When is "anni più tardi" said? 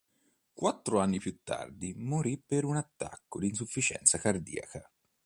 0.99-1.93